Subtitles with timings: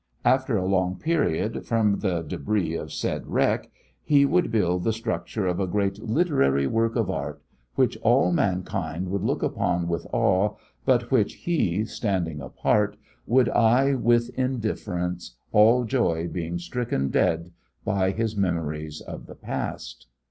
[0.25, 3.69] After a long period, from the débris of said wreck,
[4.03, 7.39] he would build the structure of a great literary work of art,
[7.75, 13.93] which all mankind would look upon with awe, but which he, standing apart, would eye
[13.93, 17.51] with indifference, all joy being stricken dead
[17.85, 20.07] by his memories of the past.